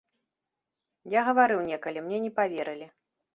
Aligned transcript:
Я 1.15 1.21
гаварыў 1.27 1.61
некалі, 1.69 1.99
мне 2.07 2.17
не 2.25 2.31
паверылі. 2.41 2.91